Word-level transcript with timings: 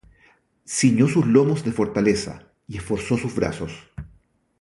Ciñó 0.65 1.07
sus 1.07 1.27
lomos 1.27 1.63
de 1.63 1.71
fortaleza, 1.71 2.51
Y 2.67 2.77
esforzó 2.77 3.17
sus 3.17 3.35
brazos. 3.35 3.71